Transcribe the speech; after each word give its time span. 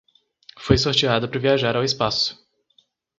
Foi 0.57 0.79
sorteado 0.79 1.29
para 1.29 1.39
viajar 1.39 1.75
ao 1.77 1.83
espaço 1.83 2.43